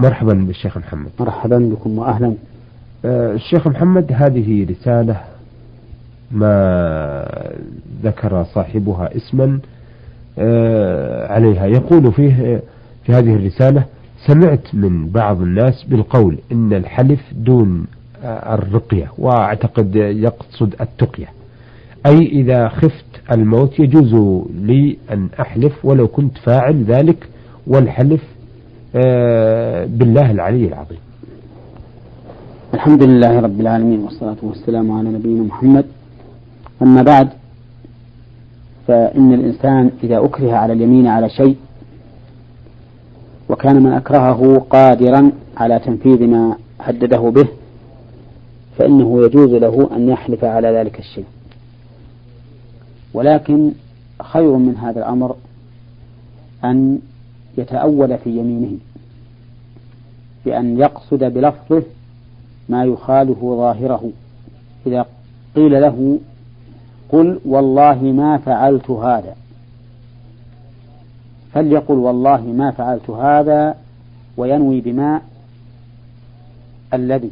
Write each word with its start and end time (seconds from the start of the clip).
مرحبا 0.00 0.32
بالشيخ 0.32 0.78
محمد. 0.78 1.10
مرحبا 1.20 1.58
بكم 1.58 1.98
وأهلا. 1.98 2.34
آه، 3.04 3.32
الشيخ 3.34 3.66
محمد 3.68 4.12
هذه 4.12 4.66
رسالة 4.70 5.20
ما 6.30 7.28
ذكر 8.02 8.44
صاحبها 8.44 9.16
اسما 9.16 9.58
آه، 10.38 11.32
عليها. 11.32 11.66
يقول 11.66 12.12
فيه 12.12 12.62
في 13.04 13.12
هذه 13.12 13.34
الرسالة 13.34 13.84
سمعت 14.26 14.74
من 14.74 15.08
بعض 15.08 15.40
الناس 15.42 15.84
بالقول 15.84 16.38
إن 16.52 16.72
الحلف 16.72 17.20
دون 17.32 17.86
الرقية 18.24 19.12
وأعتقد 19.18 19.96
يقصد 19.96 20.74
التقية. 20.80 21.26
أي 22.06 22.18
إذا 22.26 22.68
خفت 22.68 23.04
الموت 23.32 23.80
يجوز 23.80 24.14
لي 24.54 24.98
أن 25.12 25.28
أحلف 25.40 25.84
ولو 25.84 26.08
كنت 26.08 26.38
فاعل 26.38 26.84
ذلك 26.84 27.28
والحلف 27.66 28.20
آه، 28.20 28.35
بالله 28.96 30.30
العلي 30.30 30.66
العظيم. 30.66 30.98
الحمد 32.74 33.02
لله 33.02 33.40
رب 33.40 33.60
العالمين 33.60 34.00
والصلاة 34.00 34.36
والسلام 34.42 34.90
على 34.92 35.08
نبينا 35.08 35.42
محمد. 35.42 35.84
أما 36.82 37.02
بعد 37.02 37.28
فإن 38.86 39.32
الإنسان 39.32 39.90
إذا 40.02 40.24
أكره 40.24 40.52
على 40.52 40.72
اليمين 40.72 41.06
على 41.06 41.28
شيء 41.28 41.56
وكان 43.48 43.82
من 43.82 43.92
أكرهه 43.92 44.58
قادرا 44.70 45.30
على 45.56 45.78
تنفيذ 45.78 46.26
ما 46.26 46.56
هدده 46.80 47.30
به 47.30 47.48
فإنه 48.78 49.24
يجوز 49.24 49.50
له 49.50 49.96
أن 49.96 50.08
يحلف 50.08 50.44
على 50.44 50.68
ذلك 50.68 50.98
الشيء. 50.98 51.24
ولكن 53.14 53.72
خير 54.22 54.56
من 54.56 54.76
هذا 54.76 54.98
الأمر 54.98 55.36
أن 56.64 56.98
يتأول 57.58 58.18
في 58.18 58.30
يمينه 58.30 58.78
بأن 60.44 60.78
يقصد 60.78 61.24
بلفظه 61.24 61.82
ما 62.68 62.84
يخالف 62.84 63.38
ظاهره. 63.38 64.10
إذا 64.86 65.06
قيل 65.56 65.82
له 65.82 66.18
قل 67.08 67.40
والله 67.44 68.02
ما 68.02 68.38
فعلت 68.38 68.90
هذا 68.90 69.36
فليقل 71.52 71.94
والله 71.94 72.40
ما 72.40 72.70
فعلت 72.70 73.10
هذا 73.10 73.76
وينوي 74.36 74.80
بما 74.80 75.20
الذي 76.94 77.30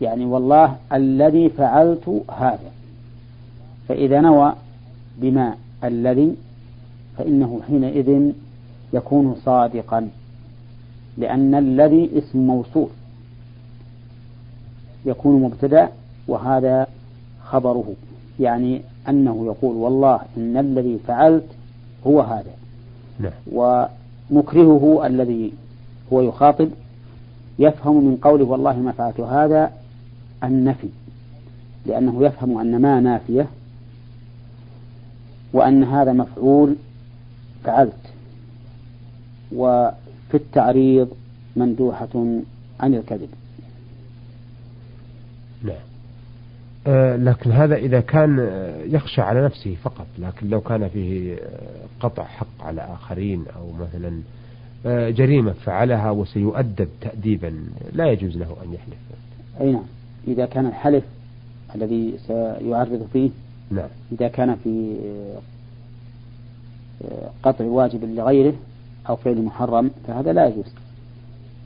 يعني 0.00 0.24
والله 0.24 0.76
الذي 0.92 1.48
فعلت 1.48 2.22
هذا 2.38 2.70
فإذا 3.88 4.20
نوى 4.20 4.52
بما 5.16 5.54
الذي 5.84 6.36
فإنه 7.18 7.60
حينئذ 7.66 8.32
يكون 8.92 9.36
صادقا 9.44 10.08
لأن 11.18 11.54
الذي 11.54 12.10
اسم 12.18 12.38
موصول 12.38 12.88
يكون 15.06 15.42
مبتدأ 15.42 15.88
وهذا 16.28 16.86
خبره 17.44 17.94
يعني 18.40 18.82
أنه 19.08 19.46
يقول 19.46 19.76
والله 19.76 20.20
إن 20.36 20.56
الذي 20.56 20.98
فعلت 21.06 21.46
هو 22.06 22.20
هذا 22.20 22.50
نعم. 23.20 23.32
ومكرهه 23.52 25.06
الذي 25.06 25.52
هو 26.12 26.20
يخاطب 26.20 26.68
يفهم 27.58 28.04
من 28.04 28.16
قوله 28.16 28.44
والله 28.44 28.76
ما 28.76 28.92
فعلت 28.92 29.20
هذا 29.20 29.72
النفي 30.44 30.88
لأنه 31.86 32.24
يفهم 32.24 32.58
أن 32.58 32.80
ما 32.80 33.00
نافية 33.00 33.46
وأن 35.52 35.84
هذا 35.84 36.12
مفعول 36.12 36.76
فعلت. 37.64 37.92
وفي 39.52 40.34
التعريض 40.34 41.08
مندوحة 41.56 42.08
عن 42.80 42.94
الكذب. 42.94 43.28
نعم. 45.62 45.76
آه 46.86 47.16
لكن 47.16 47.52
هذا 47.52 47.76
إذا 47.76 48.00
كان 48.00 48.38
يخشى 48.86 49.20
على 49.20 49.44
نفسه 49.44 49.76
فقط. 49.82 50.06
لكن 50.18 50.50
لو 50.50 50.60
كان 50.60 50.88
فيه 50.88 51.36
قطع 52.00 52.24
حق 52.24 52.62
على 52.64 52.80
آخرين 52.80 53.44
أو 53.56 53.72
مثلا 53.72 54.20
آه 54.86 55.10
جريمة 55.10 55.52
فعلها 55.52 56.10
وسيؤدب 56.10 56.88
تأديبا 57.00 57.64
لا 57.92 58.12
يجوز 58.12 58.36
له 58.36 58.56
أن 58.64 58.74
يحلف. 58.74 58.98
أي 59.60 59.72
نعم. 59.72 59.84
إذا 60.28 60.46
كان 60.46 60.66
الحلف 60.66 61.04
الذي 61.74 62.14
سيعرض 62.26 63.08
فيه 63.12 63.30
نعم. 63.70 63.88
إذا 64.12 64.28
كان 64.28 64.56
في 64.64 64.96
قطع 67.42 67.64
واجب 67.64 68.04
لغيره 68.04 68.54
أو 69.08 69.16
فعل 69.16 69.42
محرم 69.42 69.90
فهذا 70.06 70.32
لا 70.32 70.46
يجوز. 70.46 70.72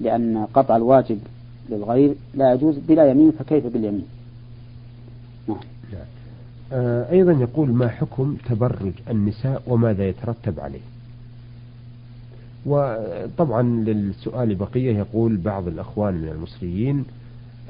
لأن 0.01 0.47
قطع 0.55 0.77
الواجب 0.77 1.19
للغير 1.71 2.15
لا 2.35 2.53
يجوز 2.53 2.79
بلا 2.79 3.11
يمين 3.11 3.31
فكيف 3.31 3.67
باليمين؟ 3.67 4.05
نعم. 5.49 5.59
آه 6.73 7.11
أيضا 7.11 7.33
يقول 7.33 7.69
ما 7.69 7.89
حكم 7.89 8.37
تبرج 8.49 8.93
النساء 9.11 9.63
وماذا 9.67 10.09
يترتب 10.09 10.61
عليه؟ 10.61 10.81
وطبعا 12.67 13.63
للسؤال 13.63 14.55
بقية 14.55 14.99
يقول 14.99 15.37
بعض 15.37 15.69
الأخوان 15.69 16.15
من 16.15 16.29
المصريين 16.29 17.05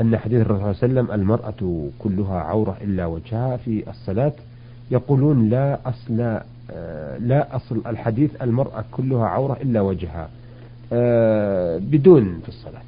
أن 0.00 0.18
حديث 0.18 0.40
الرسول 0.40 0.74
صلى 0.74 0.86
الله 0.88 1.00
عليه 1.00 1.10
وسلم 1.10 1.20
المرأة 1.20 1.88
كلها 1.98 2.40
عورة 2.40 2.76
إلا 2.82 3.06
وجهها 3.06 3.56
في 3.56 3.90
الصلاة 3.90 4.32
يقولون 4.90 5.48
لا 5.48 5.78
أصل 5.88 6.40
لا 7.20 7.56
أصل 7.56 7.82
الحديث 7.86 8.42
المرأة 8.42 8.84
كلها 8.92 9.26
عورة 9.26 9.58
إلا 9.62 9.80
وجهها. 9.80 10.28
آه، 10.92 11.78
بدون 11.78 12.40
في 12.42 12.48
الصلاة. 12.48 12.82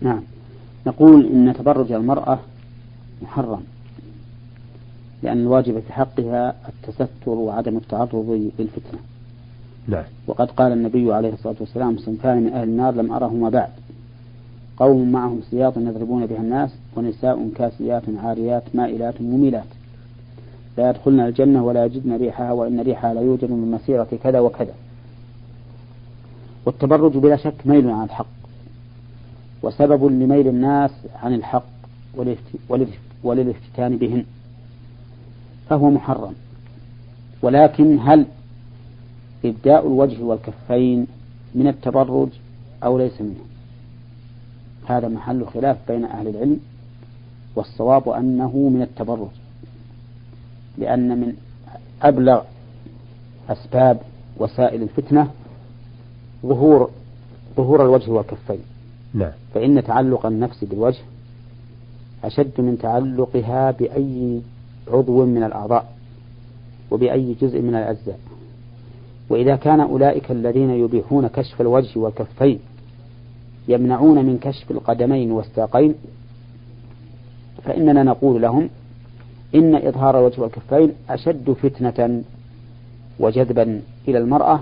نعم. 0.00 0.22
نقول 0.86 1.26
إن 1.26 1.54
تبرج 1.58 1.92
المرأة 1.92 2.38
محرم 3.22 3.62
لأن 5.22 5.38
الواجب 5.38 5.80
في 5.80 5.92
حقها 5.92 6.54
التستر 6.68 7.30
وعدم 7.30 7.76
التعرض 7.76 8.50
للفتنة. 8.58 9.00
نعم. 9.88 10.04
وقد 10.26 10.50
قال 10.50 10.72
النبي 10.72 11.12
عليه 11.12 11.32
الصلاة 11.32 11.56
والسلام 11.60 11.98
صنفان 11.98 12.42
من 12.42 12.52
أهل 12.52 12.68
النار 12.68 12.94
لم 12.94 13.12
أرهما 13.12 13.48
بعد. 13.50 13.70
قوم 14.76 15.12
معهم 15.12 15.40
سياط 15.50 15.76
يضربون 15.76 16.26
بها 16.26 16.38
الناس 16.38 16.70
ونساء 16.96 17.50
كاسيات 17.56 18.02
عاريات 18.24 18.62
مائلات 18.74 19.20
مميلات. 19.20 19.66
لا 20.76 20.90
يدخلن 20.90 21.20
الجنة 21.20 21.64
ولا 21.64 21.84
يجدن 21.84 22.16
ريحها 22.16 22.52
وإن 22.52 22.80
ريحها 22.80 23.14
لا 23.14 23.20
يوجد 23.20 23.50
من 23.50 23.70
مسيرة 23.70 24.08
كذا 24.22 24.40
وكذا. 24.40 24.74
والتبرج 26.66 27.16
بلا 27.16 27.36
شك 27.36 27.54
ميل 27.64 27.90
عن 27.90 28.04
الحق 28.04 28.26
وسبب 29.62 30.04
لميل 30.04 30.48
الناس 30.48 30.90
عن 31.22 31.34
الحق 31.34 31.66
وللافتتان 33.24 33.96
بهن 33.96 34.24
فهو 35.68 35.90
محرم. 35.90 36.34
ولكن 37.42 37.98
هل 38.02 38.26
إبداء 39.44 39.86
الوجه 39.86 40.22
والكفين 40.22 41.06
من 41.54 41.66
التبرج 41.68 42.28
أو 42.84 42.98
ليس 42.98 43.20
منه؟ 43.20 43.44
هذا 44.86 45.08
محل 45.08 45.46
خلاف 45.46 45.76
بين 45.88 46.04
أهل 46.04 46.28
العلم 46.28 46.60
والصواب 47.56 48.08
أنه 48.08 48.56
من 48.56 48.82
التبرج. 48.82 49.28
لأن 50.78 51.20
من 51.20 51.34
أبلغ 52.02 52.42
أسباب 53.48 54.00
وسائل 54.38 54.82
الفتنة 54.82 55.30
ظهور 56.46 56.90
ظهور 57.56 57.82
الوجه 57.82 58.10
والكفين. 58.10 58.58
نعم. 59.14 59.32
فإن 59.54 59.84
تعلق 59.84 60.26
النفس 60.26 60.64
بالوجه 60.64 61.00
أشد 62.24 62.60
من 62.60 62.78
تعلقها 62.78 63.70
بأي 63.70 64.40
عضو 64.88 65.24
من 65.24 65.42
الأعضاء 65.42 65.92
وبأي 66.90 67.36
جزء 67.40 67.60
من 67.60 67.74
الأجزاء. 67.74 68.18
وإذا 69.28 69.56
كان 69.56 69.80
أولئك 69.80 70.30
الذين 70.30 70.70
يبيحون 70.70 71.26
كشف 71.26 71.60
الوجه 71.60 71.98
والكفين 71.98 72.58
يمنعون 73.68 74.24
من 74.24 74.38
كشف 74.38 74.70
القدمين 74.70 75.32
والساقين 75.32 75.94
فإننا 77.64 78.02
نقول 78.02 78.42
لهم 78.42 78.68
إن 79.54 79.74
إظهار 79.74 80.18
الوجه 80.18 80.40
والكفين 80.40 80.92
أشد 81.10 81.50
فتنة 81.50 82.22
وجذبا 83.20 83.80
إلى 84.08 84.18
المرأة 84.18 84.60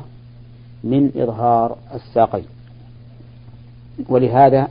من 0.85 1.11
إظهار 1.17 1.77
الساقين. 1.95 2.45
ولهذا 4.09 4.69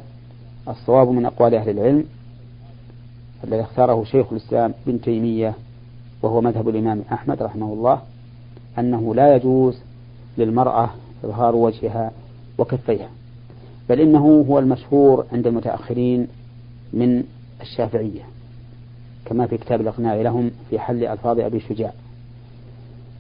الصواب 0.68 1.10
من 1.10 1.25
أقوال 1.25 1.56
أهل 1.56 1.69
العلم 1.69 2.06
الذي 3.44 3.62
اختاره 3.62 4.04
شيخ 4.04 4.25
الإسلام 4.31 4.74
ابن 4.88 5.01
تيمية 5.01 5.54
وهو 6.21 6.42
مذهب 6.42 6.69
الإمام 6.69 7.04
أحمد 7.13 7.44
رحمه 7.44 7.74
الله 7.74 8.01
أنه 8.80 9.15
لا 9.15 9.36
يجوز 9.36 9.77
للمرأة 10.38 10.89
إظهار 11.24 11.56
وجهها 11.56 12.12
وكفيها 12.57 13.10
بل 13.89 14.00
إنه 14.00 14.45
هو 14.50 14.60
المشهور 14.60 15.25
عند 15.33 15.48
المتأخرين 15.48 16.27
من 16.94 17.24
الشافعية. 17.62 18.21
كما 19.34 19.48
في 19.48 19.58
كتاب 19.58 19.82
الإقناع 19.82 20.16
لهم 20.16 20.52
في 20.70 20.80
حل 20.80 21.04
ألفاظ 21.06 21.40
أبي 21.40 21.60
شجاع. 21.60 21.94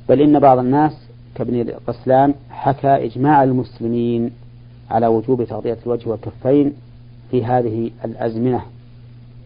بل 0.09 0.21
إن 0.21 0.39
بعض 0.39 0.57
الناس 0.57 0.91
كابن 1.35 1.71
قسلان 1.87 2.33
حكى 2.49 3.05
إجماع 3.05 3.43
المسلمين 3.43 4.31
على 4.91 5.07
وجوب 5.07 5.43
تغطية 5.43 5.77
الوجه 5.85 6.09
والكفين 6.09 6.73
في 7.31 7.45
هذه 7.45 7.91
الأزمنة. 8.05 8.61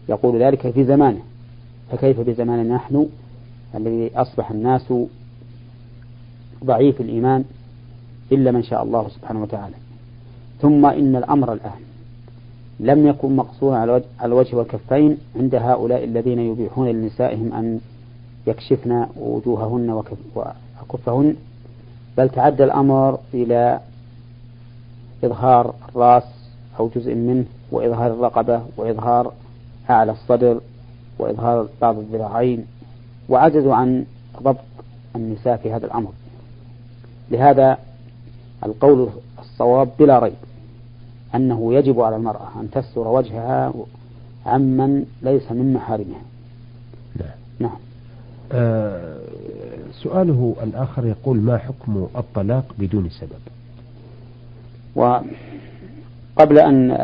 يقول 0.08 0.42
ذلك 0.42 0.70
في 0.70 0.84
زمانه. 0.84 1.20
فكيف 1.92 2.20
بزماننا 2.20 2.74
نحن 2.74 3.08
الذي 3.74 4.10
أصبح 4.16 4.50
الناس 4.50 4.92
ضعيف 6.64 7.00
الإيمان 7.00 7.44
إلا 8.32 8.50
من 8.50 8.62
شاء 8.62 8.82
الله 8.82 9.08
سبحانه 9.08 9.42
وتعالى؟ 9.42 9.74
ثم 10.60 10.86
إن 10.86 11.16
الأمر 11.16 11.52
الآن 11.52 11.87
لم 12.80 13.06
يكن 13.06 13.36
مقصورا 13.36 13.76
على 13.76 14.02
الوجه 14.22 14.56
والكفين 14.56 15.18
عند 15.36 15.54
هؤلاء 15.54 16.04
الذين 16.04 16.38
يبيحون 16.38 16.88
لنسائهم 16.88 17.52
أن 17.52 17.80
يكشفن 18.46 19.06
وجوههن 19.16 20.02
وكفهن 20.82 21.36
بل 22.18 22.28
تعدى 22.28 22.64
الأمر 22.64 23.18
إلى 23.34 23.80
إظهار 25.24 25.74
الرأس 25.88 26.24
أو 26.80 26.88
جزء 26.96 27.14
منه 27.14 27.44
وإظهار 27.72 28.12
الرقبة 28.12 28.62
وإظهار 28.76 29.32
أعلى 29.90 30.12
الصدر 30.12 30.60
وإظهار 31.18 31.68
بعض 31.80 31.98
الذراعين. 31.98 32.66
وعجزوا 33.28 33.74
عن 33.74 34.04
ضبط 34.42 34.64
النساء 35.16 35.56
في 35.56 35.72
هذا 35.72 35.86
الأمر. 35.86 36.10
لهذا 37.30 37.78
القول 38.64 39.08
الصواب 39.38 39.88
بلا 39.98 40.18
ريب. 40.18 40.47
أنه 41.34 41.74
يجب 41.74 42.00
على 42.00 42.16
المرأة 42.16 42.48
أن 42.60 42.70
تستر 42.70 43.08
وجهها 43.08 43.72
عمن 44.46 45.04
ليس 45.22 45.52
من 45.52 45.72
محارمها. 45.74 46.22
نعم, 47.16 47.28
نعم. 47.58 47.76
آه 48.52 49.18
سؤاله 49.92 50.56
الآخر 50.62 51.06
يقول 51.06 51.36
ما 51.40 51.58
حكم 51.58 52.06
الطلاق 52.16 52.64
بدون 52.78 53.08
سبب؟ 53.10 53.42
وقبل 54.96 56.58
أن 56.58 56.98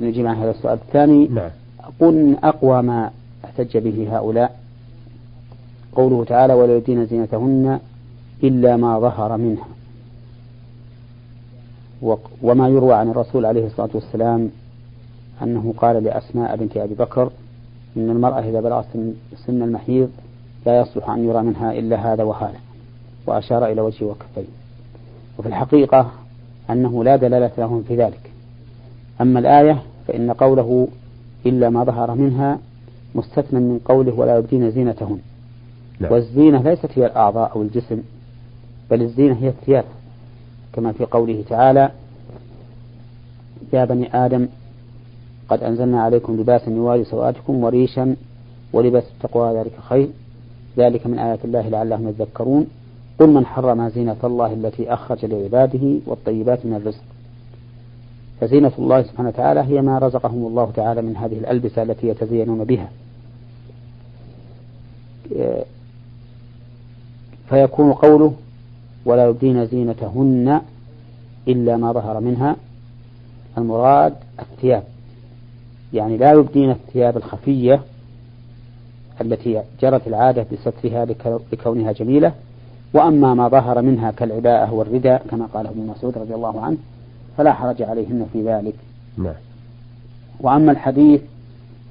نجيب 0.00 0.26
عن 0.26 0.36
هذا 0.36 0.50
السؤال 0.50 0.78
الثاني 0.78 1.28
نعم. 1.28 1.50
أقول 1.80 2.14
من 2.14 2.36
أقوى 2.44 2.82
ما 2.82 3.10
احتج 3.44 3.78
به 3.78 4.16
هؤلاء. 4.16 4.58
قوله 5.92 6.24
تعالى 6.24 6.54
ولا 6.54 6.76
يدين 6.76 7.06
زينتهن 7.06 7.80
إلا 8.44 8.76
ما 8.76 8.98
ظهر 8.98 9.36
منها. 9.36 9.66
وما 12.42 12.68
يروى 12.68 12.94
عن 12.94 13.10
الرسول 13.10 13.46
عليه 13.46 13.66
الصلاة 13.66 13.90
والسلام 13.94 14.50
أنه 15.42 15.74
قال 15.76 16.04
لأسماء 16.04 16.56
بنت 16.56 16.76
أبي 16.76 16.94
بكر 16.94 17.30
إن 17.96 18.10
المرأة 18.10 18.40
إذا 18.40 18.60
بلغت 18.60 18.86
سن 19.46 19.62
المحيض 19.62 20.10
لا 20.66 20.80
يصلح 20.80 21.10
أن 21.10 21.24
يرى 21.24 21.42
منها 21.42 21.72
إلا 21.72 22.12
هذا 22.12 22.22
وهذا 22.22 22.58
وأشار 23.26 23.66
إلى 23.66 23.80
وجهه 23.80 24.06
وكفيه. 24.06 24.48
وفي 25.38 25.48
الحقيقة 25.48 26.10
أنه 26.70 27.04
لا 27.04 27.16
دلالة 27.16 27.50
لهم 27.58 27.82
في 27.82 27.96
ذلك. 27.96 28.30
أما 29.20 29.38
الآية 29.38 29.82
فإن 30.08 30.30
قوله 30.32 30.88
إلا 31.46 31.70
ما 31.70 31.84
ظهر 31.84 32.14
منها 32.14 32.58
مستثنى 33.14 33.60
من 33.60 33.80
قوله 33.84 34.14
ولا 34.14 34.38
يبدين 34.38 34.70
زينتهن. 34.70 35.18
نعم. 36.00 36.12
والزينة 36.12 36.62
ليست 36.62 36.98
هي 36.98 37.06
الأعضاء 37.06 37.52
أو 37.54 37.62
الجسم 37.62 38.02
بل 38.90 39.02
الزينة 39.02 39.34
هي 39.34 39.48
الثياب. 39.48 39.84
كما 40.72 40.92
في 40.92 41.04
قوله 41.04 41.44
تعالى 41.48 41.90
يا 43.72 43.84
بني 43.84 44.24
آدم 44.26 44.48
قد 45.48 45.62
أنزلنا 45.62 46.02
عليكم 46.02 46.40
لباسا 46.40 46.70
يواري 46.70 47.04
سوآتكم 47.04 47.64
وريشا 47.64 48.16
ولباس 48.72 49.04
التقوى 49.14 49.58
ذلك 49.58 49.72
خير. 49.88 50.08
ذلك 50.78 51.06
من 51.06 51.18
آيات 51.18 51.44
الله 51.44 51.68
لعلهم 51.68 52.08
يذكرون. 52.08 52.66
قل 53.18 53.30
من 53.30 53.46
حرم 53.46 53.88
زينة 53.88 54.16
الله 54.24 54.52
التي 54.52 54.92
أخرج 54.92 55.24
لعباده 55.24 55.98
والطيبات 56.06 56.66
من 56.66 56.74
الرزق. 56.74 57.02
فزينة 58.40 58.72
الله 58.78 59.02
سبحانه 59.02 59.28
وتعالى 59.28 59.60
هي 59.60 59.82
ما 59.82 59.98
رزقهم 59.98 60.46
الله 60.46 60.70
تعالى 60.76 61.02
من 61.02 61.16
هذه 61.16 61.38
الألبسة 61.38 61.82
التي 61.82 62.08
يتزينون 62.08 62.64
بها. 62.64 62.88
فيكون 67.48 67.92
قوله 67.92 68.34
ولا 69.04 69.26
يبدين 69.26 69.66
زينتهن 69.66 70.60
إلا 71.48 71.76
ما 71.76 71.92
ظهر 71.92 72.20
منها. 72.20 72.56
المراد 73.58 74.14
الثياب. 74.40 74.82
يعني 75.92 76.16
لا 76.16 76.32
يبدين 76.32 76.70
الثياب 76.70 77.16
الخفية 77.16 77.82
التي 79.20 79.62
جرت 79.80 80.06
العادة 80.06 80.46
بسترها 80.52 81.06
لكونها 81.52 81.92
جميلة. 81.92 82.32
وأما 82.94 83.34
ما 83.34 83.48
ظهر 83.48 83.82
منها 83.82 84.10
كالعباءة 84.10 84.72
والرداء 84.72 85.26
كما 85.30 85.46
قال 85.46 85.66
ابن 85.66 85.86
مسعود 85.86 86.18
رضي 86.18 86.34
الله 86.34 86.60
عنه 86.60 86.76
فلا 87.36 87.52
حرج 87.52 87.82
عليهن 87.82 88.26
في 88.32 88.42
ذلك. 88.42 88.74
نعم. 89.18 89.34
وأما 90.40 90.72
الحديث 90.72 91.20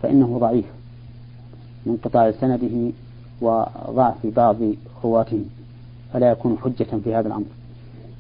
فإنه 0.04 0.38
ضعيف 0.40 0.66
من 1.86 1.98
قطاع 2.04 2.32
سنده 2.32 2.92
وضعف 3.42 4.28
بعض 4.36 4.56
رواته. 5.04 5.46
فلا 6.14 6.32
يكون 6.32 6.58
حجة 6.58 6.98
في 7.04 7.16
هذا 7.16 7.28
الأمر. 7.28 7.46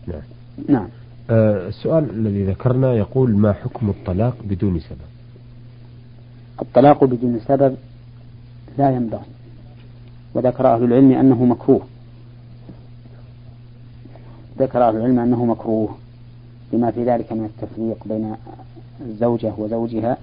نعم. 0.07 0.21
نعم. 0.67 0.87
آه 1.29 1.67
السؤال 1.67 2.09
الذي 2.09 2.45
ذكرنا 2.45 2.93
يقول 2.93 3.37
ما 3.37 3.53
حكم 3.53 3.89
الطلاق 3.89 4.37
بدون 4.43 4.79
سبب؟ 4.79 5.11
الطلاق 6.61 7.03
بدون 7.03 7.39
سبب 7.47 7.75
لا 8.77 8.91
ينبغي. 8.91 9.25
وذكر 10.33 10.73
أهل 10.75 10.83
العلم 10.83 11.11
أنه 11.11 11.45
مكروه. 11.45 11.81
ذكر 14.59 14.87
أهل 14.87 14.95
العلم 14.95 15.19
أنه 15.19 15.45
مكروه 15.45 15.89
لما 16.73 16.91
في 16.91 17.03
ذلك 17.03 17.33
من 17.33 17.45
التفريق 17.45 17.97
بين 18.05 18.35
الزوجة 19.05 19.53
وزوجها 19.57 20.17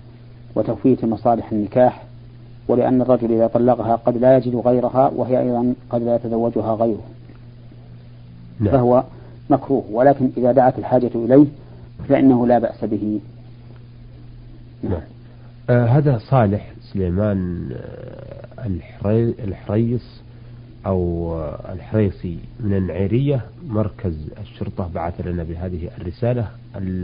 وتفويت 0.54 1.04
مصالح 1.04 1.52
النكاح 1.52 2.04
ولأن 2.68 3.02
الرجل 3.02 3.32
إذا 3.32 3.46
طلقها 3.46 3.96
قد 3.96 4.16
لا 4.16 4.36
يجد 4.36 4.56
غيرها 4.56 5.12
وهي 5.16 5.40
أيضا 5.40 5.74
قد 5.90 6.02
لا 6.02 6.14
يتزوجها 6.14 6.74
غيره. 6.74 7.02
نعم. 8.60 8.72
فهو 8.72 9.04
مكروه. 9.50 9.84
ولكن 9.90 10.30
إذا 10.36 10.52
دعت 10.52 10.78
الحاجة 10.78 11.10
إليه 11.14 11.46
فإنه 12.08 12.46
لا 12.46 12.58
بأس 12.58 12.84
به. 12.84 13.20
نعم. 14.82 15.00
آه 15.70 15.86
هذا 15.86 16.18
صالح 16.18 16.72
سليمان 16.92 17.68
آه 17.72 18.66
الحري 18.66 19.34
الحريص 19.44 20.20
أو 20.86 21.32
آه 21.34 21.72
الحريصي 21.72 22.38
من 22.60 22.76
النعيرية 22.76 23.40
مركز 23.68 24.14
الشرطة 24.40 24.90
بعث 24.94 25.26
لنا 25.26 25.42
بهذه 25.42 25.90
الرسالة 26.00 26.48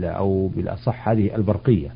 أو 0.03 0.47
بالأصح 0.47 1.09
هذه 1.09 1.35
البرقية. 1.35 1.89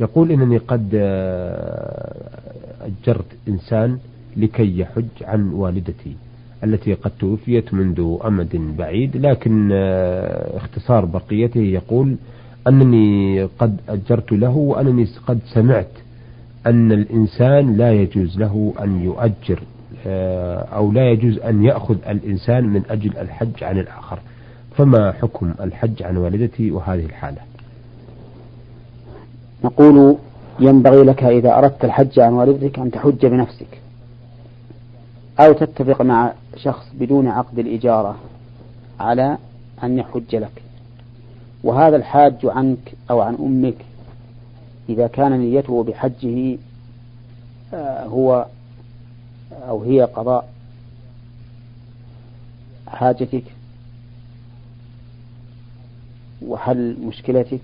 يقول 0.00 0.32
إنني 0.32 0.58
قد 0.58 0.90
آه، 0.94 2.40
أجرت 2.80 3.26
إنسان 3.48 3.98
لكي 4.36 4.78
يحج 4.78 5.22
عن 5.22 5.52
والدتي. 5.52 6.16
التي 6.64 6.94
قد 6.94 7.10
توفيت 7.20 7.74
منذ 7.74 8.16
أمد 8.24 8.76
بعيد 8.78 9.16
لكن 9.16 9.70
آه، 9.72 10.56
اختصار 10.56 11.04
بقيته 11.04 11.60
يقول 11.60 12.16
أنني 12.68 13.42
قد 13.44 13.80
أجرت 13.88 14.32
له 14.32 14.56
وأنني 14.56 15.06
قد 15.26 15.38
سمعت 15.46 15.90
أن 16.66 16.92
الإنسان 16.92 17.76
لا 17.76 17.92
يجوز 17.92 18.38
له 18.38 18.74
أن 18.80 19.04
يؤجر 19.04 19.60
آه، 20.06 20.58
أو 20.58 20.92
لا 20.92 21.10
يجوز 21.10 21.38
أن 21.38 21.64
يأخذ 21.64 21.96
الإنسان 22.08 22.64
من 22.64 22.82
أجل 22.90 23.16
الحج 23.16 23.64
عن 23.64 23.78
الآخر. 23.78 24.18
فما 24.76 25.12
حكم 25.12 25.54
الحج 25.60 26.02
عن 26.02 26.16
والدتي 26.16 26.70
وهذه 26.70 27.04
الحالة؟ 27.04 27.40
نقول 29.64 30.16
ينبغي 30.60 31.02
لك 31.02 31.24
إذا 31.24 31.58
أردت 31.58 31.84
الحج 31.84 32.20
عن 32.20 32.32
والدتك 32.32 32.78
أن 32.78 32.90
تحج 32.90 33.26
بنفسك. 33.26 33.83
أو 35.40 35.52
تتفق 35.52 36.02
مع 36.02 36.32
شخص 36.56 36.86
بدون 36.94 37.28
عقد 37.28 37.58
الإجارة 37.58 38.16
على 39.00 39.38
أن 39.82 39.98
يحج 39.98 40.36
لك. 40.36 40.62
وهذا 41.64 41.96
الحاج 41.96 42.34
عنك 42.44 42.94
أو 43.10 43.20
عن 43.20 43.34
أمك 43.34 43.76
إذا 44.88 45.06
كان 45.06 45.38
نيته 45.38 45.82
بحجه 45.84 46.58
آه، 47.74 48.04
هو 48.04 48.46
أو 49.52 49.82
هي 49.82 50.02
قضاء 50.02 50.48
حاجتك 52.88 53.44
وحل 56.46 56.96
مشكلتك 57.00 57.60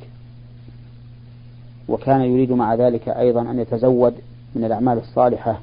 وكان 1.88 2.20
يريد 2.20 2.52
مع 2.52 2.74
ذلك 2.74 3.08
أيضا 3.08 3.40
أن 3.40 3.58
يتزود 3.58 4.14
من 4.54 4.64
الأعمال 4.64 4.98
الصالحة. 4.98 5.60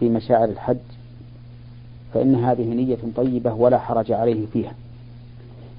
في 0.00 0.08
مشاعر 0.08 0.44
الحج 0.44 0.76
فإن 2.14 2.34
هذه 2.34 2.74
نية 2.74 2.98
طيبة 3.16 3.52
ولا 3.52 3.78
حرج 3.78 4.12
عليه 4.12 4.46
فيها. 4.52 4.72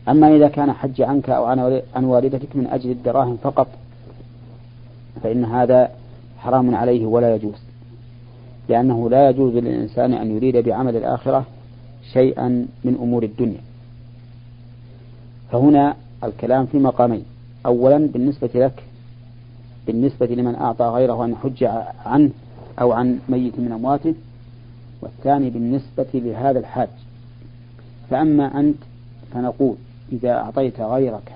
أما 0.10 0.36
إذا 0.36 0.48
كان 0.48 0.72
حج 0.72 1.02
عنك 1.02 1.30
أو 1.30 1.46
عن 1.96 2.04
والدتك 2.04 2.56
من 2.56 2.68
أجل 2.68 2.92
الدراهم 2.92 3.38
فقط 3.38 3.68
فإن 5.24 5.46
هذا 5.46 5.92
حرام 6.40 6.76
عليه 6.76 7.06
ولا 7.06 7.36
يجوز. 7.36 7.58
لأنه 8.70 9.10
لا 9.10 9.30
يجوز 9.30 9.54
للإنسان 9.54 10.14
أن 10.14 10.36
يريد 10.36 10.58
بعمل 10.58 10.96
الآخرة 10.96 11.46
شيئا 12.14 12.68
من 12.84 12.98
أمور 13.02 13.24
الدنيا. 13.24 13.62
فهنا 15.52 15.96
الكلام 16.24 16.66
في 16.66 16.78
مقامين. 16.80 17.24
أولا 17.66 17.98
بالنسبة 17.98 18.50
لك 18.56 18.84
بالنسبة 19.88 20.26
لمن 20.26 20.56
أعطى 20.56 20.86
غيره 20.86 21.26
أن 21.26 21.32
يحج 21.32 21.64
عنه 22.06 22.30
أو 22.82 22.92
عن 22.92 23.20
ميت 23.30 23.60
من 23.60 23.72
أمواته 23.72 24.14
والثاني 25.02 25.50
بالنسبة 25.50 26.08
لهذا 26.14 26.60
الحاج. 26.60 26.90
فأما 28.10 28.60
أنت 28.60 28.78
فنقول 29.34 29.76
إذا 30.12 30.32
أعطيت 30.32 30.80
غيرك 30.80 31.34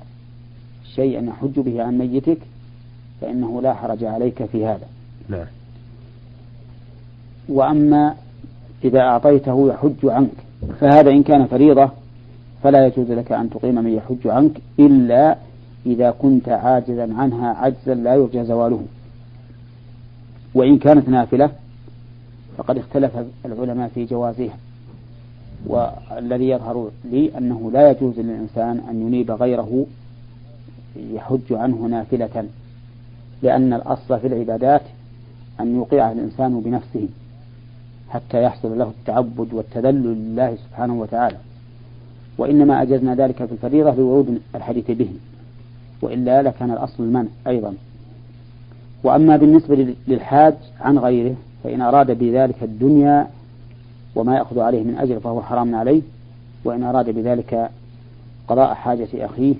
شيئا 0.96 1.22
يحج 1.22 1.60
به 1.60 1.84
عن 1.84 1.98
ميتك 1.98 2.38
فإنه 3.22 3.62
لا 3.62 3.74
حرج 3.74 4.04
عليك 4.04 4.46
في 4.46 4.66
هذا. 4.66 4.88
نعم 5.30 5.46
وأما 7.50 8.16
إذا 8.84 9.00
أعطيته 9.00 9.68
يحج 9.70 10.06
عنك 10.06 10.34
فهذا 10.80 11.10
إن 11.10 11.24
كان 11.24 11.46
فريضة 11.46 11.90
فلا 12.64 12.86
يجوز 12.86 13.12
لك 13.12 13.32
أن 13.32 13.50
تقيم 13.50 13.76
من 13.76 13.94
يحج 13.94 14.28
عنك 14.28 14.52
إلا 14.80 15.38
إذا 15.86 16.12
كنت 16.12 16.50
عاجزا 16.50 17.14
عنها 17.14 17.54
عجزا 17.54 17.94
لا 17.94 18.16
يرجى 18.16 18.44
زواله. 18.44 18.84
وإن 20.54 20.78
كانت 20.78 21.10
نافلة 21.10 21.52
فقد 22.58 22.78
اختلف 22.78 23.12
العلماء 23.46 23.92
في 23.96 24.06
جوازها. 24.06 24.58
والذي 25.68 26.50
يظهر 26.50 26.90
لي 27.12 27.38
أنه 27.38 27.72
لا 27.74 27.92
يجوز 27.92 28.20
للإنسان 28.20 28.82
أن 28.90 29.02
ينيب 29.08 29.32
غيره 29.32 29.86
يحج 30.96 31.54
عنه 31.54 31.76
نافلة 31.76 32.46
لأن 33.42 33.74
الأصل 33.74 34.20
في 34.20 34.28
العبادات 34.28 34.82
أن 35.60 35.76
يوقعها 35.76 36.12
الإنسان 36.12 36.60
بنفسه 36.60 37.08
حتى 38.10 38.44
يحصل 38.44 38.78
له 38.78 38.90
التعبد 39.00 39.54
والتذلل 39.54 40.04
لله 40.04 40.56
سبحانه 40.56 40.94
وتعالى. 40.94 41.38
وإنما 42.38 42.82
أجزنا 42.82 43.16
ذلك 43.16 43.46
في 43.46 43.52
الفريضة 43.52 43.96
لورود 43.96 44.42
الحديث 44.56 44.92
به 44.92 45.10
وإلا 46.02 46.42
لكان 46.42 46.72
الأصل 46.72 47.04
المنع 47.04 47.30
أيضا. 47.48 47.76
وأما 49.04 49.38
بالنسبة 49.38 49.96
للحاج 50.08 50.54
عن 50.80 50.98
غيره 50.98 51.36
فإن 51.64 51.82
أراد 51.82 52.12
بذلك 52.12 52.64
الدنيا 52.64 53.28
وما 54.16 54.36
يأخذ 54.36 54.60
عليه 54.60 54.84
من 54.84 54.96
أجر 54.98 55.20
فهو 55.20 55.42
حرام 55.42 55.76
عليه 55.76 56.02
وإن 56.64 56.84
أراد 56.84 57.10
بذلك 57.10 57.70
قضاء 58.48 58.74
حاجة 58.74 59.08
أخيه 59.14 59.56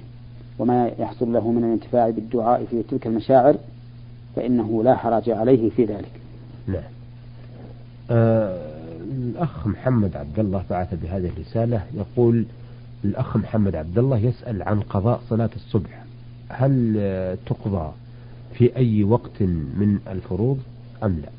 وما 0.60 0.92
يحصل 1.00 1.34
له 1.34 1.52
من 1.52 1.64
الانتفاع 1.64 2.10
بالدعاء 2.10 2.66
في 2.66 2.84
تلك 2.84 3.08
المشاعر 3.08 3.56
فإنه 4.36 4.84
لا 4.84 4.96
حرج 4.96 5.30
عليه 5.30 5.70
في 5.70 5.86
ذلك. 5.86 6.12
نعم. 6.68 6.84
آه 8.12 8.72
الأخ 9.12 9.68
محمد 9.68 10.16
عبد 10.16 10.40
الله 10.40 10.64
بعث 10.70 10.94
بهذه 11.04 11.30
الرسالة 11.38 11.84
يقول 11.94 12.46
الأخ 13.06 13.38
محمد 13.38 13.76
عبد 13.76 13.98
الله 13.98 14.18
يسأل 14.18 14.64
عن 14.64 14.80
قضاء 14.80 15.22
صلاة 15.30 15.50
الصبح 15.56 16.04
هل 16.50 17.38
تقضى 17.46 17.92
في 18.54 18.76
أي 18.76 19.04
وقت 19.04 19.42
من 19.42 20.00
الفروض 20.08 20.60
أم 21.04 21.22
لا؟ 21.22 21.30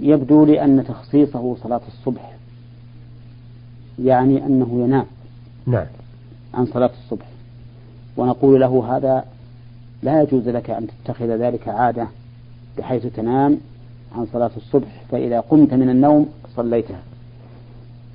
يبدو 0.00 0.44
لي 0.44 0.64
أن 0.64 0.84
تخصيصه 0.84 1.56
صلاة 1.62 1.80
الصبح 1.88 2.36
يعني 3.98 4.46
أنه 4.46 4.84
ينام 4.84 5.06
نعم. 5.66 5.86
عن 6.54 6.66
صلاة 6.66 6.90
الصبح 7.04 7.26
ونقول 8.16 8.60
له 8.60 8.96
هذا 8.96 9.24
لا 10.02 10.22
يجوز 10.22 10.48
لك 10.48 10.70
أن 10.70 10.86
تتخذ 10.86 11.26
ذلك 11.26 11.68
عادة 11.68 12.08
بحيث 12.78 13.06
تنام 13.06 13.58
عن 14.16 14.26
صلاة 14.32 14.50
الصبح 14.56 15.02
فإذا 15.10 15.40
قمت 15.40 15.74
من 15.74 15.90
النوم 15.90 16.28
صليتها. 16.56 17.02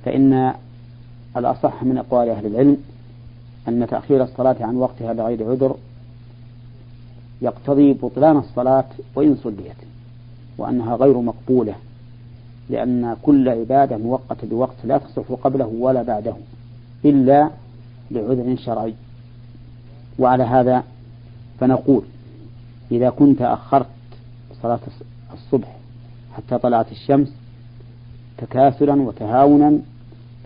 فإن 0.04 0.54
الأصح 1.36 1.82
من 1.82 1.98
أقوال 1.98 2.28
أهل 2.28 2.46
العلم 2.46 2.76
أن 3.68 3.86
تأخير 3.86 4.22
الصلاة 4.22 4.56
عن 4.60 4.76
وقتها 4.76 5.12
لغير 5.14 5.50
عذر 5.50 5.76
يقتضي 7.42 7.92
بطلان 7.92 8.36
الصلاة 8.36 8.84
وإن 9.14 9.36
صليت 9.36 9.76
وأنها 10.58 10.96
غير 10.96 11.20
مقبولة 11.20 11.74
لأن 12.70 13.16
كل 13.22 13.48
عبادة 13.48 13.96
مؤقتة 13.96 14.48
بوقت 14.48 14.76
لا 14.84 14.98
تصح 14.98 15.32
قبله 15.42 15.66
ولا 15.66 16.02
بعده 16.02 16.34
إلا 17.04 17.50
لعذر 18.10 18.56
شرعي. 18.56 18.94
وعلى 20.18 20.44
هذا 20.44 20.84
فنقول 21.60 22.02
إذا 22.92 23.10
كنت 23.10 23.42
أخرت 23.42 23.86
صلاة 24.62 24.80
الصبح 25.32 25.76
حتى 26.36 26.58
طلعت 26.58 26.92
الشمس 26.92 27.32
تكاسلا 28.38 29.02
وتهاونا 29.02 29.78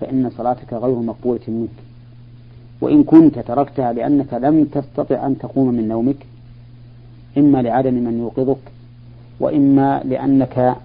فإن 0.00 0.30
صلاتك 0.30 0.72
غير 0.72 0.94
مقبولة 0.94 1.40
منك. 1.48 1.83
وإن 2.80 3.04
كنت 3.04 3.38
تركتها 3.38 3.92
لأنك 3.92 4.34
لم 4.34 4.64
تستطع 4.64 5.26
أن 5.26 5.38
تقوم 5.38 5.74
من 5.74 5.88
نومك 5.88 6.16
إما 7.38 7.62
لعدم 7.62 7.94
من 7.94 8.18
يوقظك 8.18 8.60
وإما 9.40 10.02
لأنك 10.04 10.76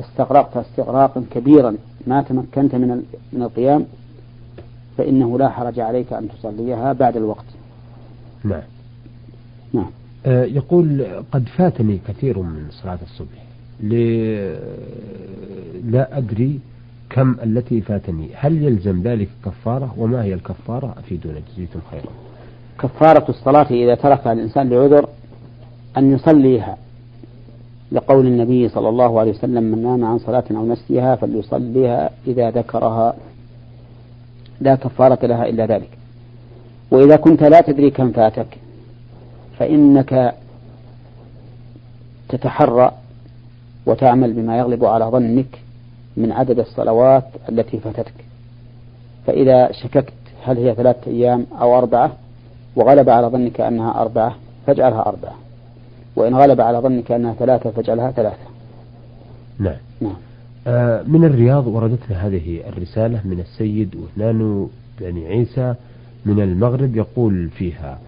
استغرقت 0.00 0.56
استغراقا 0.56 1.24
كبيرا 1.30 1.76
ما 2.06 2.22
تمكنت 2.22 2.74
من 2.74 3.02
من 3.32 3.42
القيام 3.42 3.86
فإنه 4.98 5.38
لا 5.38 5.48
حرج 5.48 5.80
عليك 5.80 6.12
أن 6.12 6.28
تصليها 6.28 6.92
بعد 6.92 7.16
الوقت. 7.16 7.44
نعم. 8.44 8.62
نعم. 9.72 9.90
آه 10.26 10.44
يقول 10.44 11.06
قد 11.32 11.48
فاتني 11.48 11.98
كثير 12.08 12.38
من 12.38 12.66
صلاة 12.70 12.98
الصبح 13.02 13.42
لا 15.90 16.18
أدري 16.18 16.60
كم 17.12 17.36
التي 17.42 17.80
فاتني. 17.80 18.28
هل 18.34 18.62
يلزم 18.62 19.02
ذلك 19.02 19.28
كفارة؟ 19.44 19.94
وما 19.98 20.24
هي 20.24 20.34
الكفارة 20.34 20.94
أفيدونا 20.98 21.40
جزيتم 21.52 21.80
خيرا؟ 21.90 22.12
كفارة 22.80 23.24
الصلاة 23.28 23.66
إذا 23.70 23.94
تركها 23.94 24.32
الإنسان 24.32 24.68
لعذر 24.68 25.08
أن 25.96 26.12
يصليها. 26.12 26.76
لقول 27.92 28.26
النبي 28.26 28.68
صلى 28.68 28.88
الله 28.88 29.20
عليه 29.20 29.30
وسلم 29.30 29.62
من 29.62 29.82
نام 29.82 30.04
عن 30.04 30.18
صلاة 30.18 30.44
أو 30.50 30.66
نسيها 30.66 31.16
فليصليها 31.16 32.10
إذا 32.26 32.50
ذكرها. 32.50 33.14
لا 34.60 34.74
كفارة 34.74 35.26
لها 35.26 35.48
إلا 35.48 35.66
ذلك. 35.66 35.90
وإذا 36.90 37.16
كنت 37.16 37.42
لا 37.42 37.60
تدري 37.60 37.90
كم 37.90 38.12
فاتك 38.12 38.58
فإنك 39.58 40.34
تتحرى 42.28 42.92
وتعمل 43.86 44.32
بما 44.32 44.58
يغلب 44.58 44.84
على 44.84 45.04
ظنك 45.04 45.61
من 46.16 46.32
عدد 46.32 46.58
الصلوات 46.58 47.24
التي 47.48 47.78
فاتتك. 47.78 48.14
فإذا 49.26 49.72
شككت 49.72 50.12
هل 50.42 50.58
هي 50.58 50.74
ثلاثة 50.74 51.10
أيام 51.10 51.46
أو 51.60 51.78
أربعة 51.78 52.12
وغلب 52.76 53.08
على 53.08 53.26
ظنك 53.26 53.60
أنها 53.60 54.00
أربعة 54.00 54.36
فاجعلها 54.66 55.06
أربعة. 55.06 55.34
وإن 56.16 56.34
غلب 56.34 56.60
على 56.60 56.78
ظنك 56.78 57.12
أنها 57.12 57.34
ثلاثة 57.34 57.70
فاجعلها 57.70 58.10
ثلاثة. 58.10 58.52
نعم. 59.58 59.76
نعم. 60.00 60.16
آه 60.66 61.02
من 61.02 61.24
الرياض 61.24 61.66
وردتنا 61.66 62.26
هذه 62.26 62.60
الرسالة 62.68 63.20
من 63.24 63.40
السيد 63.40 63.96
وثنان 63.96 64.68
بن 65.00 65.26
عيسى 65.26 65.74
من 66.26 66.40
المغرب 66.40 66.96
يقول 66.96 67.48
فيها 67.48 67.98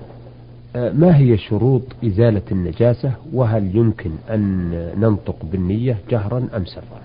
آه 0.77 0.93
ما 0.93 1.17
هي 1.17 1.37
شروط 1.37 1.83
إزالة 2.05 2.43
النجاسة؟ 2.53 3.13
وهل 3.33 3.77
يمكن 3.77 4.11
أن 4.31 4.71
ننطق 4.97 5.37
بالنية 5.53 5.99
جهرا 6.11 6.49
أم 6.57 6.65
سرا؟ 6.65 7.01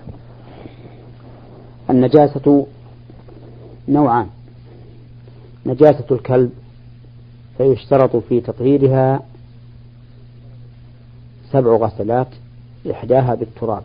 النجاسة 1.90 2.66
نوعان. 3.88 4.26
نجاسة 5.66 6.04
الكلب 6.10 6.50
فيشترط 7.58 8.16
في 8.16 8.40
تطهيرها 8.40 9.22
سبع 11.52 11.76
غسلات 11.76 12.28
إحداها 12.90 13.34
بالتراب. 13.34 13.82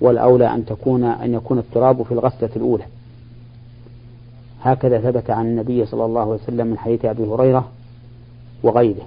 والأولى 0.00 0.54
أن 0.54 0.66
تكون 0.66 1.04
أن 1.04 1.34
يكون 1.34 1.58
التراب 1.58 2.02
في 2.02 2.12
الغسلة 2.12 2.50
الأولى. 2.56 2.84
هكذا 4.62 5.00
ثبت 5.00 5.30
عن 5.30 5.46
النبي 5.46 5.86
صلى 5.86 6.04
الله 6.04 6.20
عليه 6.20 6.30
وسلم 6.30 6.66
من 6.66 6.78
حديث 6.78 7.04
أبي 7.04 7.22
هريرة 7.22 7.68
وغيره 8.62 9.06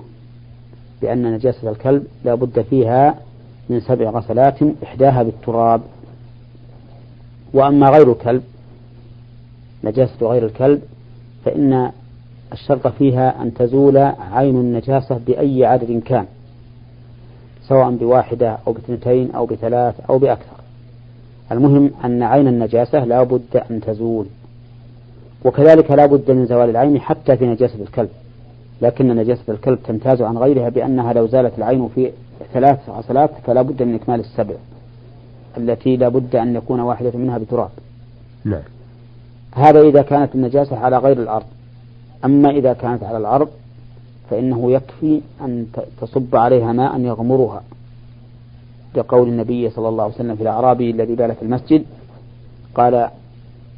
بأن 1.01 1.33
نجاسة 1.33 1.69
الكلب 1.69 2.07
لا 2.25 2.35
بد 2.35 2.61
فيها 2.61 3.15
من 3.69 3.79
سبع 3.79 4.09
غسلات 4.09 4.59
إحداها 4.83 5.23
بالتراب. 5.23 5.81
وأما 7.53 7.89
غير 7.89 8.11
الكلب 8.11 8.43
نجاسة 9.83 10.27
غير 10.27 10.45
الكلب 10.45 10.81
فإن 11.45 11.91
الشرط 12.53 12.87
فيها 12.87 13.41
أن 13.41 13.53
تزول 13.53 13.97
عين 14.31 14.55
النجاسة 14.55 15.19
بأي 15.27 15.65
عدد 15.65 16.01
كان 16.05 16.25
سواء 17.67 17.91
بواحدة 17.91 18.57
أو 18.67 18.73
باثنتين 18.73 19.31
أو 19.31 19.45
بثلاث 19.45 19.95
أو 20.09 20.17
بأكثر. 20.17 20.55
المهم 21.51 21.91
أن 22.05 22.23
عين 22.23 22.47
النجاسة 22.47 23.05
لا 23.05 23.23
بد 23.23 23.57
أن 23.71 23.81
تزول 23.81 24.25
وكذلك 25.45 25.91
لا 25.91 26.05
بد 26.05 26.31
من 26.31 26.45
زوال 26.45 26.69
العين 26.69 27.01
حتى 27.01 27.37
في 27.37 27.45
نجاسة 27.45 27.81
الكلب. 27.81 28.09
لكن 28.81 29.15
نجاسة 29.15 29.43
الكلب 29.49 29.79
تمتاز 29.83 30.21
عن 30.21 30.37
غيرها 30.37 30.69
بأنها 30.69 31.13
لو 31.13 31.27
زالت 31.27 31.57
العين 31.57 31.89
في 31.95 32.11
ثلاث 32.53 32.89
عصلات 32.89 33.29
فلا 33.45 33.61
بد 33.61 33.83
من 33.83 33.95
إكمال 33.95 34.19
السبع. 34.19 34.55
التي 35.57 35.97
لا 35.97 36.09
بد 36.09 36.35
أن 36.35 36.55
يكون 36.55 36.79
واحدة 36.79 37.11
منها 37.15 37.37
بتراب. 37.37 37.69
نعم. 38.45 38.61
هذا 39.55 39.81
إذا 39.81 40.01
كانت 40.01 40.35
النجاسة 40.35 40.77
على 40.77 40.97
غير 40.97 41.21
الأرض. 41.21 41.45
أما 42.25 42.49
إذا 42.49 42.73
كانت 42.73 43.03
على 43.03 43.17
الأرض 43.17 43.49
فإنه 44.29 44.71
يكفي 44.71 45.21
أن 45.41 45.65
تصب 46.01 46.35
عليها 46.35 46.71
ماء 46.71 46.99
يغمرها. 46.99 47.63
لقول 48.95 49.27
النبي 49.27 49.69
صلى 49.69 49.89
الله 49.89 50.03
عليه 50.03 50.13
وسلم 50.15 50.35
في 50.35 50.41
الأعرابي 50.41 50.91
الذي 50.91 51.15
بال 51.15 51.35
في 51.35 51.41
المسجد 51.41 51.85
قال 52.75 53.09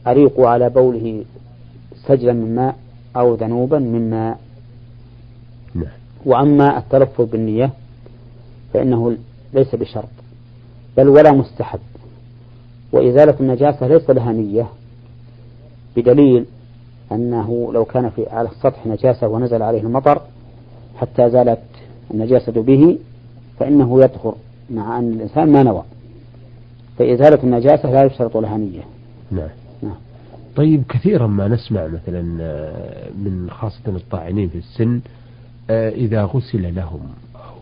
أريقوا 0.08 0.48
على 0.48 0.70
بوله 0.70 1.25
سجلا 2.08 2.34
من 2.34 2.56
ماء 2.56 2.75
أو 3.15 3.34
ذنوبا 3.34 3.80
من 3.80 4.10
ماء. 4.10 4.39
نعم. 5.75 5.86
وأما 6.25 6.77
التلفظ 6.77 7.25
بالنية 7.25 7.72
فإنه 8.74 9.18
ليس 9.53 9.75
بشرط. 9.75 10.23
بل 10.98 11.10
ولا 11.10 11.32
مستحب. 11.32 11.80
وإزالة 12.92 13.36
النجاسة 13.40 13.88
ليس 13.88 14.10
لها 14.10 14.32
نية 14.32 14.68
بدليل 15.96 16.46
أنه 17.12 17.74
لو 17.74 17.86
كان 17.86 18.10
في 18.10 18.30
على 18.30 18.50
السطح 18.50 18.88
نجاسة 18.88 19.28
ونزل 19.28 19.62
عليه 19.62 19.82
المطر 19.82 20.22
حتى 20.96 21.30
زالت 21.30 21.60
النجاسة 22.12 22.52
به 22.52 22.98
فإنه 23.60 24.04
يطهر 24.04 24.36
مع 24.70 25.00
أن 25.00 25.14
الإنسان 25.14 25.52
ما 25.52 25.64
نوى. 25.64 25.84
فإزالة 26.98 27.44
النجاسة 27.44 27.92
لا 27.92 28.04
يشترط 28.04 28.38
لها 28.38 28.58
نية. 28.58 28.84
نعم. 29.32 29.50
نعم. 29.84 29.96
طيب 30.56 30.84
كثيرا 30.90 31.28
ما 31.28 31.48
نسمع 31.48 31.88
مثلا 31.88 32.38
آه، 32.42 33.10
من 33.10 33.50
خاصة 33.50 33.82
الطاعنين 33.88 34.50
في 34.50 34.58
السن 34.58 35.02
آه، 35.70 35.90
إذا 35.90 36.24
غسل 36.24 36.76
لهم 36.76 37.02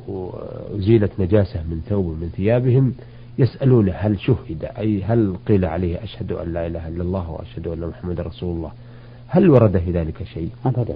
أو 0.08 0.32
أزيلت 0.76 1.12
نجاسة 1.20 1.60
من 1.64 1.82
ثوب 1.90 2.06
من 2.06 2.30
ثيابهم 2.36 2.94
يسألون 3.42 3.92
هل 3.94 4.20
شهد 4.20 4.70
أي 4.78 5.04
هل 5.04 5.36
قيل 5.48 5.66
عليه 5.66 6.04
أشهد 6.04 6.32
أن 6.32 6.54
لا 6.54 6.68
إله 6.68 6.88
إلا 6.88 7.04
الله 7.04 7.32
وأشهد 7.32 7.68
أن 7.68 7.88
محمد 7.88 8.20
رسول 8.20 8.56
الله؟ 8.56 8.72
هل 9.28 9.50
ورد 9.50 9.78
في 9.78 9.92
ذلك 9.92 10.24
شيء؟ 10.24 10.50
أبدا. 10.66 10.96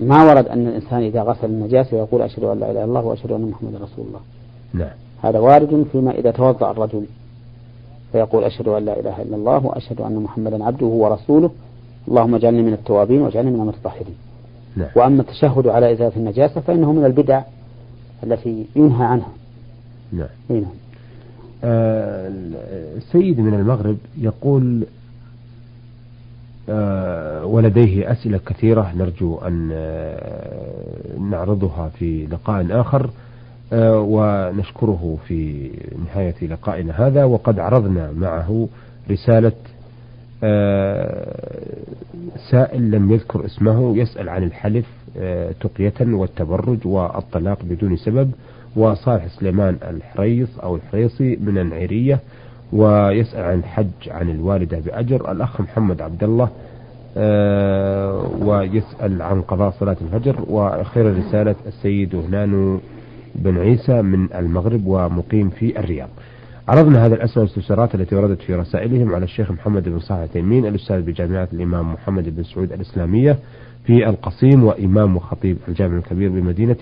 ما 0.00 0.24
ورد 0.24 0.48
أن 0.48 0.66
الإنسان 0.66 1.02
إذا 1.02 1.22
غسل 1.22 1.46
النجاسة 1.46 1.96
يقول 1.96 2.22
أشهد 2.22 2.44
أن 2.44 2.60
لا 2.60 2.70
إله 2.70 2.84
إلا 2.84 2.84
الله 2.84 3.04
وأشهد 3.04 3.32
أن 3.32 3.50
محمد 3.50 3.74
رسول 3.74 4.06
الله. 4.06 4.20
نعم. 4.74 4.96
هذا 5.22 5.38
وارد 5.38 5.86
فيما 5.92 6.10
إذا 6.10 6.30
توضأ 6.30 6.70
الرجل 6.70 7.04
فيقول 8.12 8.44
أشهد 8.44 8.68
أن 8.68 8.84
لا 8.84 9.00
إله 9.00 9.22
إلا 9.22 9.36
الله 9.36 9.66
وأشهد 9.66 10.00
أن 10.00 10.14
محمدا 10.14 10.64
عبده 10.64 10.86
ورسوله. 10.86 11.50
اللهم 12.08 12.34
اجعلني 12.34 12.62
من 12.62 12.72
التوابين 12.72 13.22
واجعلني 13.22 13.50
من 13.50 13.60
المتطهرين. 13.60 14.16
نعم. 14.76 14.88
وأما 14.96 15.22
التشهد 15.22 15.66
على 15.66 15.92
إزالة 15.92 16.16
النجاسة 16.16 16.60
فإنه 16.60 16.92
من 16.92 17.04
البدع 17.04 17.42
التي 18.24 18.66
ينهى 18.76 19.04
عنها. 19.04 19.32
نعم. 20.12 20.28
نعم. 20.48 20.79
السيد 21.64 23.40
من 23.40 23.54
المغرب 23.54 23.96
يقول 24.18 24.86
آه 26.68 27.44
ولديه 27.44 28.12
أسئلة 28.12 28.38
كثيرة 28.38 28.92
نرجو 28.96 29.38
أن 29.38 29.70
آه 29.72 31.18
نعرضها 31.30 31.88
في 31.88 32.26
لقاء 32.26 32.66
آخر 32.70 33.10
آه، 33.72 34.00
ونشكره 34.00 35.18
في 35.26 35.70
نهاية 36.06 36.34
لقائنا 36.46 37.06
هذا 37.06 37.24
وقد 37.24 37.58
عرضنا 37.58 38.12
معه 38.12 38.68
رسالة 39.10 39.52
آه، 40.42 41.76
سائل 42.50 42.90
لم 42.90 43.12
يذكر 43.12 43.46
اسمه 43.46 43.96
يسأل 43.96 44.28
عن 44.28 44.42
الحلف 44.42 44.86
آه، 44.86 44.99
تقية 45.60 45.94
والتبرج 46.00 46.86
والطلاق 46.86 47.58
بدون 47.62 47.96
سبب 47.96 48.30
وصالح 48.76 49.26
سليمان 49.26 49.76
الحريص 49.90 50.58
أو 50.58 50.76
الحريصي 50.76 51.36
من 51.40 51.58
العيرية 51.58 52.20
ويسأل 52.72 53.44
عن 53.44 53.58
الحج 53.58 54.08
عن 54.08 54.30
الوالدة 54.30 54.78
بأجر 54.78 55.32
الأخ 55.32 55.60
محمد 55.60 56.00
عبد 56.02 56.24
الله 56.24 56.48
ويسأل 58.46 59.22
عن 59.22 59.42
قضاء 59.42 59.70
صلاة 59.70 59.96
الفجر 60.00 60.36
وأخيرا 60.48 61.10
رسالة 61.18 61.54
السيد 61.66 62.14
هنانو 62.14 62.80
بن 63.34 63.58
عيسى 63.58 64.02
من 64.02 64.32
المغرب 64.34 64.86
ومقيم 64.86 65.50
في 65.50 65.78
الرياض. 65.78 66.08
عرضنا 66.68 67.06
هذه 67.06 67.12
الأسئلة 67.14 67.38
والاستفسارات 67.42 67.94
التي 67.94 68.16
وردت 68.16 68.40
في 68.42 68.54
رسائلهم 68.54 69.14
على 69.14 69.24
الشيخ 69.24 69.50
محمد 69.50 69.88
بن 69.88 69.98
صالح 69.98 70.26
تيمين 70.32 70.66
الأستاذ 70.66 71.02
بجامعة 71.02 71.48
الإمام 71.52 71.92
محمد 71.92 72.36
بن 72.36 72.42
سعود 72.42 72.72
الإسلامية 72.72 73.38
في 73.86 74.08
القصيم 74.08 74.64
وإمام 74.64 75.16
وخطيب 75.16 75.56
الجامع 75.68 75.96
الكبير 75.98 76.30
بمدينة 76.30 76.76